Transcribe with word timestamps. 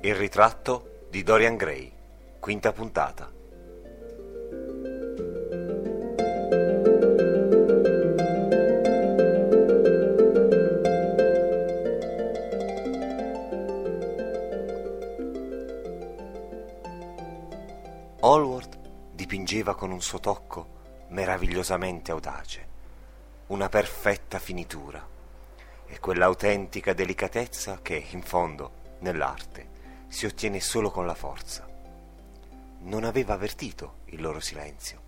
Estratto 0.00 1.06
di 1.10 1.24
Dorian 1.24 1.56
Gray, 1.56 1.92
quinta 2.38 2.72
puntata. 2.72 3.30
Hallward 18.20 18.78
dipingeva 19.12 19.74
con 19.74 19.90
un 19.90 20.00
suo 20.00 20.20
tocco 20.20 20.76
meravigliosamente 21.08 22.12
audace, 22.12 22.66
una 23.48 23.68
perfetta 23.68 24.38
finitura. 24.38 25.04
E 25.86 25.98
quell'autentica 25.98 26.92
delicatezza 26.92 27.80
che, 27.82 28.06
in 28.10 28.22
fondo, 28.22 28.70
nell'arte, 29.00 29.77
si 30.08 30.26
ottiene 30.26 30.60
solo 30.60 30.90
con 30.90 31.06
la 31.06 31.14
forza. 31.14 31.66
Non 32.80 33.04
aveva 33.04 33.34
avvertito 33.34 33.98
il 34.06 34.20
loro 34.20 34.40
silenzio. 34.40 35.06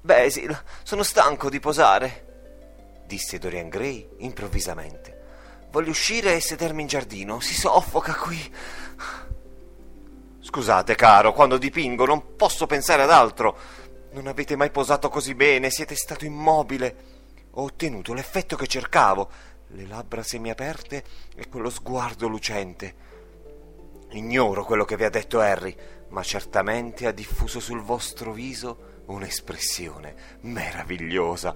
Basil, 0.00 0.56
sono 0.82 1.02
stanco 1.02 1.50
di 1.50 1.60
posare, 1.60 3.02
disse 3.06 3.38
Dorian 3.38 3.68
Gray 3.68 4.08
improvvisamente. 4.18 5.16
Voglio 5.70 5.90
uscire 5.90 6.34
e 6.34 6.40
sedermi 6.40 6.82
in 6.82 6.88
giardino, 6.88 7.40
si 7.40 7.54
soffoca 7.54 8.14
qui. 8.14 8.54
Scusate, 10.40 10.94
caro, 10.94 11.34
quando 11.34 11.58
dipingo 11.58 12.06
non 12.06 12.36
posso 12.36 12.66
pensare 12.66 13.02
ad 13.02 13.10
altro. 13.10 13.58
Non 14.12 14.26
avete 14.26 14.56
mai 14.56 14.70
posato 14.70 15.10
così 15.10 15.34
bene, 15.34 15.68
siete 15.68 15.94
stato 15.94 16.24
immobile. 16.24 17.16
Ho 17.52 17.64
ottenuto 17.64 18.14
l'effetto 18.14 18.56
che 18.56 18.66
cercavo, 18.66 19.30
le 19.68 19.86
labbra 19.86 20.22
semiaperte 20.22 21.04
e 21.36 21.48
quello 21.48 21.68
sguardo 21.68 22.28
lucente. 22.28 22.94
Ignoro 24.10 24.64
quello 24.64 24.84
che 24.84 24.96
vi 24.96 25.04
ha 25.04 25.10
detto 25.10 25.40
Harry, 25.40 25.76
ma 26.08 26.22
certamente 26.22 27.06
ha 27.06 27.12
diffuso 27.12 27.60
sul 27.60 27.82
vostro 27.82 28.32
viso 28.32 29.02
un'espressione 29.06 30.38
meravigliosa. 30.40 31.54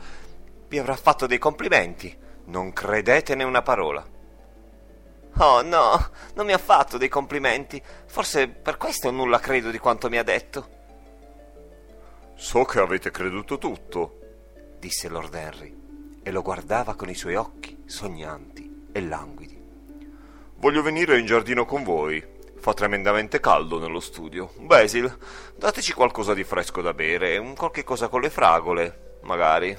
Vi 0.69 0.79
avrà 0.79 0.97
fatto 0.97 1.27
dei 1.27 1.39
complimenti. 1.39 2.15
Non 2.45 2.73
credetene 2.73 3.45
una 3.45 3.63
parola. 3.63 4.05
Oh 5.37 5.63
no, 5.63 6.11
non 6.35 6.45
mi 6.45 6.53
ha 6.53 6.59
fatto 6.59 6.99
dei 6.99 7.09
complimenti. 7.09 7.81
Forse 8.07 8.49
per 8.49 8.77
questo 8.77 9.11
nulla 9.11 9.39
credo 9.39 9.71
di 9.71 9.79
quanto 9.79 10.09
mi 10.09 10.19
ha 10.19 10.23
detto. 10.23 10.81
So 12.35 12.65
che 12.65 12.81
avete 12.81 13.11
creduto 13.11 13.57
tutto, 13.57 14.19
disse 14.79 15.09
Lord 15.09 15.35
Henry, 15.35 15.81
e 16.23 16.31
lo 16.31 16.43
guardava 16.43 16.95
con 16.97 17.09
i 17.09 17.15
suoi 17.15 17.37
occhi 17.37 17.85
sognanti 17.87 18.89
e 18.93 19.01
languidi. 19.01 19.61
Voglio 20.57 20.83
venire 20.83 21.19
in 21.19 21.27
giardino 21.27 21.65
con 21.65 21.83
voi. 21.83 22.32
Fa 22.63 22.75
tremendamente 22.75 23.41
caldo 23.41 23.81
nello 23.81 23.99
studio. 23.99 24.53
Basil, 24.59 25.19
dateci 25.57 25.93
qualcosa 25.95 26.33
di 26.33 26.45
fresco 26.45 26.81
da 26.81 26.95
bere, 26.95 27.43
qualche 27.57 27.83
cosa 27.83 28.07
con 28.07 28.21
le 28.21 28.31
fragole, 28.31 29.17
magari. 29.23 29.77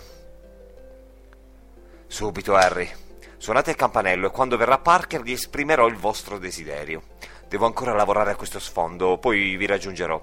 Subito, 2.07 2.55
Harry. 2.55 2.91
Suonate 3.37 3.69
il 3.69 3.77
campanello 3.77 4.27
e 4.27 4.31
quando 4.31 4.57
verrà 4.57 4.79
Parker 4.79 5.21
vi 5.21 5.31
esprimerò 5.31 5.87
il 5.87 5.95
vostro 5.95 6.37
desiderio. 6.37 7.03
Devo 7.47 7.65
ancora 7.65 7.93
lavorare 7.93 8.31
a 8.31 8.35
questo 8.35 8.59
sfondo, 8.59 9.17
poi 9.17 9.55
vi 9.55 9.65
raggiungerò. 9.65 10.21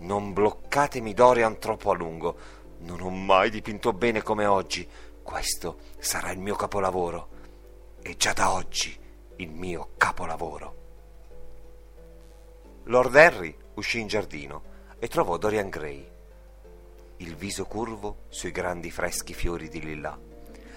Non 0.00 0.34
bloccatemi 0.34 1.14
Dorian 1.14 1.58
troppo 1.58 1.90
a 1.90 1.94
lungo. 1.94 2.36
Non 2.80 3.00
ho 3.00 3.08
mai 3.08 3.48
dipinto 3.48 3.94
bene 3.94 4.20
come 4.20 4.44
oggi. 4.44 4.86
Questo 5.22 5.78
sarà 6.00 6.32
il 6.32 6.38
mio 6.38 6.54
capolavoro. 6.54 7.28
E 8.02 8.14
già 8.18 8.34
da 8.34 8.52
oggi 8.52 8.94
il 9.36 9.50
mio 9.50 9.92
capolavoro. 9.96 10.82
Lord 12.88 13.14
Henry 13.14 13.56
uscì 13.74 14.00
in 14.00 14.08
giardino 14.08 14.62
e 14.98 15.08
trovò 15.08 15.38
Dorian 15.38 15.70
Gray, 15.70 16.06
il 17.16 17.34
viso 17.34 17.64
curvo 17.64 18.24
sui 18.28 18.50
grandi 18.50 18.90
freschi 18.90 19.32
fiori 19.32 19.70
di 19.70 19.80
lilla, 19.80 20.18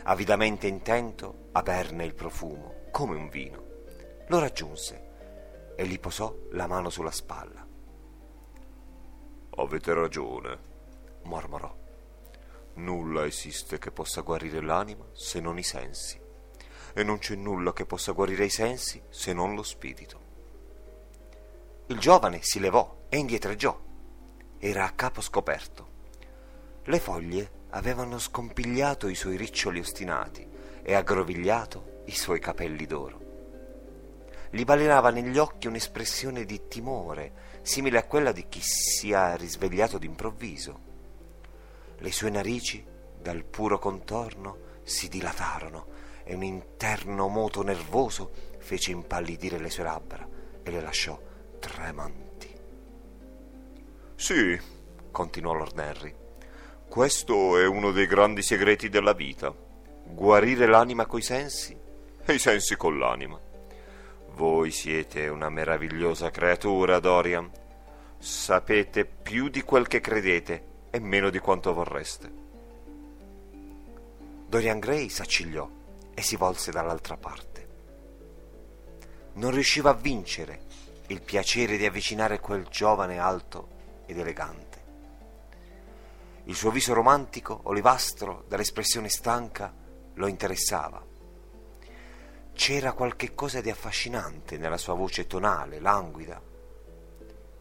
avidamente 0.04 0.68
intento 0.68 1.50
a 1.52 1.62
berne 1.62 2.06
il 2.06 2.14
profumo, 2.14 2.86
come 2.92 3.18
un 3.18 3.28
vino. 3.28 3.62
Lo 4.28 4.40
raggiunse 4.40 5.74
e 5.76 5.86
gli 5.86 6.00
posò 6.00 6.34
la 6.52 6.66
mano 6.66 6.90
sulla 6.90 7.12
spalla. 7.12 7.68
Avete 9.58 9.94
ragione, 9.94 10.60
mormorò. 11.24 11.76
Nulla 12.76 13.26
esiste 13.26 13.80
che 13.80 13.92
possa 13.92 14.22
guarire 14.22 14.62
l'anima 14.62 15.04
se 15.12 15.42
non 15.42 15.58
i 15.58 15.64
sensi, 15.64 16.18
e 16.94 17.04
non 17.04 17.18
c'è 17.18 17.36
nulla 17.36 17.74
che 17.74 17.86
possa 17.86 18.14
guarire 18.14 18.46
i 18.46 18.50
sensi 18.50 19.02
se 19.10 19.34
non 19.34 19.56
lo 19.56 19.64
spirito. 19.64 20.27
Il 21.90 22.00
giovane 22.00 22.40
si 22.42 22.60
levò 22.60 23.06
e 23.08 23.18
indietreggiò. 23.18 23.80
Era 24.60 24.84
a 24.84 24.92
capo 24.92 25.22
scoperto. 25.22 25.88
Le 26.84 27.00
foglie 27.00 27.52
avevano 27.70 28.20
scompigliato 28.20 29.08
i 29.08 29.16
suoi 29.16 29.38
riccioli 29.38 29.80
ostinati 29.80 30.46
e 30.84 30.94
aggrovigliato 30.94 32.02
i 32.08 32.12
suoi 32.12 32.42
capelli 32.42 32.86
d'oro. 32.86 33.22
Gli 34.50 34.66
balenava 34.66 35.12
negli 35.12 35.38
occhi 35.38 35.68
un'espressione 35.68 36.44
di 36.44 36.68
timore, 36.68 37.60
simile 37.62 38.00
a 38.00 38.04
quella 38.04 38.34
di 38.34 38.48
chi 38.50 38.60
sia 38.62 39.38
risvegliato 39.38 39.98
d'improvviso. 39.98 40.80
Le 42.00 42.12
sue 42.12 42.30
narici, 42.30 42.86
dal 43.18 43.46
puro 43.46 43.80
contorno, 43.80 44.58
si 44.84 45.08
dilatarono 45.08 45.88
e 46.26 46.36
un 46.36 46.44
interno 46.44 47.30
moto 47.30 47.64
nervoso 47.64 48.32
fece 48.58 48.92
impallidire 48.92 49.58
le 49.58 49.70
sue 49.70 49.84
labbra 49.84 50.28
e 50.62 50.70
le 50.70 50.82
lasciò 50.82 51.18
tremanti. 51.60 52.56
Sì, 54.16 54.60
continuò 55.12 55.54
Lord 55.54 55.78
Henry, 55.78 56.16
questo 56.88 57.58
è 57.58 57.68
uno 57.68 57.92
dei 57.92 58.08
grandi 58.08 58.42
segreti 58.42 58.90
della 58.90 59.14
vita. 59.14 59.54
Guarire 60.06 60.66
l'anima 60.66 61.06
coi 61.06 61.22
sensi 61.22 61.78
e 62.26 62.34
i 62.34 62.40
sensi 62.40 62.76
con 62.76 62.98
l'anima. 62.98 63.40
Voi 64.36 64.72
siete 64.72 65.28
una 65.28 65.50
meravigliosa 65.50 66.32
creatura, 66.32 67.00
Dorian. 67.00 67.50
Sapete 68.18 69.06
più 69.06 69.50
di 69.50 69.62
quel 69.64 69.88
che 69.88 70.00
credete 70.00 70.64
e 70.90 71.00
meno 71.00 71.30
di 71.30 71.40
quanto 71.40 71.74
vorreste. 71.74 72.32
Dorian 74.48 74.80
Gray 74.80 75.10
s'accigliò 75.10 75.70
e 76.14 76.22
si 76.22 76.36
volse 76.36 76.72
dall'altra 76.72 77.18
parte. 77.18 77.68
Non 79.34 79.52
riusciva 79.52 79.90
a 79.90 79.94
vincere 79.94 80.62
il 81.08 81.22
piacere 81.22 81.78
di 81.78 81.86
avvicinare 81.86 82.40
quel 82.40 82.68
giovane 82.68 83.18
alto 83.18 83.70
ed 84.06 84.20
elegante. 84.20 84.86
Il 86.46 86.56
suo 86.56 86.70
viso 86.70 86.94
romantico, 86.94 87.62
olivastro, 87.64 88.44
dall'espressione 88.48 89.08
stanca, 89.08 89.74
lo 90.14 90.28
interessava. 90.28 91.04
C'era 92.54 92.92
qualche 92.94 93.34
cosa 93.34 93.62
di 93.62 93.70
affascinante 93.70 94.58
nella 94.58 94.78
sua 94.78 94.96
voce 94.96 95.28
tonale, 95.28 95.80
languida. 95.80 96.42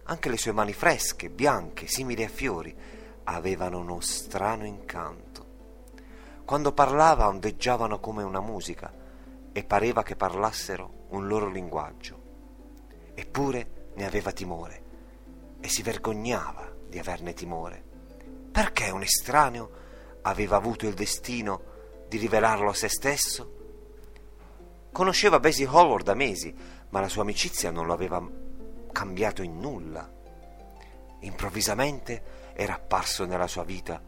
Anche 0.05 0.29
le 0.29 0.39
sue 0.39 0.53
mani 0.53 0.73
fresche, 0.73 1.31
bianche, 1.31 1.87
simili 1.87 2.25
a 2.25 2.29
fiori, 2.29 2.75
avevano 3.25 3.79
uno 3.79 4.01
strano 4.01 4.65
incanto. 4.65 5.45
Quando 6.45 6.73
parlava 6.73 7.29
ondeggiavano 7.29 8.01
come 8.01 8.23
una 8.23 8.41
musica 8.41 8.93
e 9.53 9.65
pareva 9.65 10.03
che 10.03 10.17
parlassero 10.17 11.07
un 11.11 11.27
loro 11.27 11.49
linguaggio. 11.49 12.26
Eppure 13.19 13.91
ne 13.95 14.05
aveva 14.05 14.31
timore 14.31 14.83
e 15.59 15.69
si 15.71 15.81
vergognava 15.81 16.71
di 16.87 16.99
averne 16.99 17.33
timore. 17.33 17.83
Perché 18.53 18.91
un 18.91 19.01
estraneo 19.01 19.71
aveva 20.21 20.57
avuto 20.57 20.87
il 20.87 20.93
destino 20.93 21.63
di 22.09 22.19
rivelarlo 22.19 22.69
a 22.69 22.75
se 22.75 22.89
stesso? 22.89 23.55
Conosceva 24.93 25.41
Basil 25.41 25.67
Hallward 25.67 26.05
da 26.05 26.15
mesi, 26.15 26.55
ma 26.91 27.01
la 27.01 27.09
sua 27.09 27.23
amicizia 27.23 27.71
non 27.71 27.87
lo 27.87 27.95
aveva 27.95 28.23
cambiato 28.93 29.43
in 29.43 29.59
nulla. 29.59 30.13
Improvvisamente 31.21 32.53
era 32.55 32.75
apparso 32.75 33.25
nella 33.25 33.47
sua 33.47 33.65
vita 33.65 34.03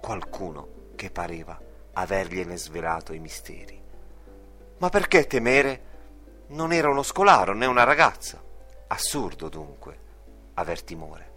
qualcuno 0.00 0.88
che 0.96 1.10
pareva 1.10 1.58
avergliene 1.92 2.56
svelato 2.56 3.12
i 3.12 3.20
misteri. 3.20 3.80
Ma 4.78 4.88
perché 4.88 5.26
temere? 5.26 5.89
Non 6.50 6.72
era 6.72 6.90
uno 6.90 7.02
scolaro 7.02 7.54
né 7.54 7.66
una 7.66 7.84
ragazza. 7.84 8.42
Assurdo 8.88 9.48
dunque 9.48 9.98
aver 10.54 10.82
timore. 10.82 11.30